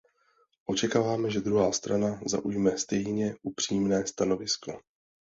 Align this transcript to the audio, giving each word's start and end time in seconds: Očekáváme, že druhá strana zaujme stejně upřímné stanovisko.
Očekáváme, 0.65 1.29
že 1.31 1.41
druhá 1.41 1.71
strana 1.71 2.21
zaujme 2.25 2.77
stejně 2.77 3.35
upřímné 3.43 4.07
stanovisko. 4.07 4.79